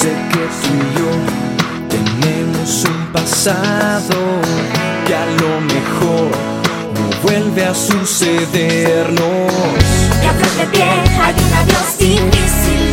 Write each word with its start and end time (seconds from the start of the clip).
Sé 0.00 0.08
que 0.08 0.44
tú 0.62 0.72
y 0.72 0.98
yo 0.98 1.10
tenemos 1.90 2.84
un 2.84 3.12
pasado 3.12 4.16
que 5.06 5.14
a 5.14 5.26
lo 5.26 5.60
mejor 5.60 6.30
no 6.94 7.04
vuelve 7.22 7.66
a 7.66 7.74
sucedernos. 7.74 9.52
Cambios 10.22 10.56
de 10.56 10.64
pie, 10.72 10.84
hay 10.84 11.34
un 11.34 11.52
adiós 11.52 11.98
difícil. 11.98 12.89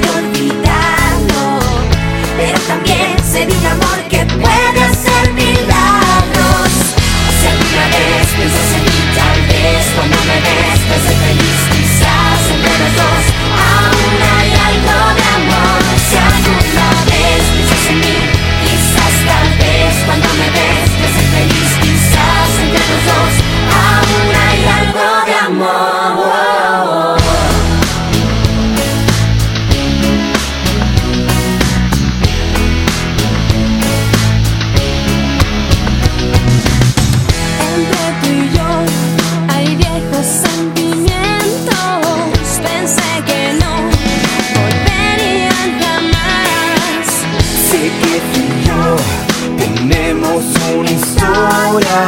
basura 51.31 52.01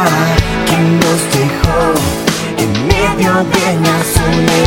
que 0.66 0.76
nos 1.00 1.20
dejó 1.34 1.80
en 2.58 2.70
medio 2.86 3.32
de 3.44 3.80
la 3.80 3.96
soledad. 4.14 4.59